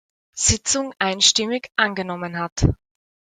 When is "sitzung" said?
0.35-0.95